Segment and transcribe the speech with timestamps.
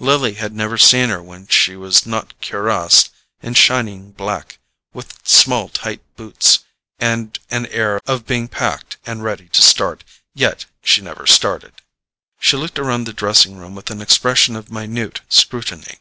[0.00, 4.58] Lily had never seen her when she was not cuirassed in shining black,
[4.92, 6.58] with small tight boots,
[6.98, 10.02] and an air of being packed and ready to start;
[10.34, 11.82] yet she never started.
[12.40, 15.98] She looked about the drawing room with an expression of minute scrutiny.